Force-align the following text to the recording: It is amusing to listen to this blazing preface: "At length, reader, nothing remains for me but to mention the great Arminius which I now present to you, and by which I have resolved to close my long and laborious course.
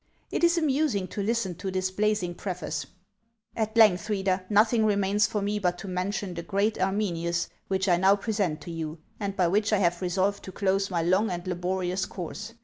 It 0.31 0.43
is 0.43 0.57
amusing 0.57 1.07
to 1.09 1.21
listen 1.21 1.53
to 1.57 1.69
this 1.69 1.91
blazing 1.91 2.33
preface: 2.33 2.87
"At 3.55 3.77
length, 3.77 4.09
reader, 4.09 4.43
nothing 4.49 4.83
remains 4.83 5.27
for 5.27 5.43
me 5.43 5.59
but 5.59 5.77
to 5.77 5.87
mention 5.87 6.33
the 6.33 6.41
great 6.41 6.81
Arminius 6.81 7.49
which 7.67 7.87
I 7.87 7.97
now 7.97 8.15
present 8.15 8.61
to 8.61 8.71
you, 8.71 8.97
and 9.19 9.35
by 9.37 9.47
which 9.47 9.71
I 9.71 9.77
have 9.77 10.01
resolved 10.01 10.41
to 10.45 10.51
close 10.51 10.89
my 10.89 11.03
long 11.03 11.29
and 11.29 11.45
laborious 11.45 12.07
course. 12.07 12.55